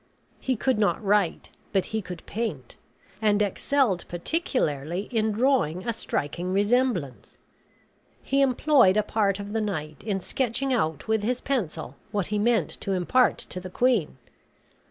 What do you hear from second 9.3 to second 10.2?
of the night in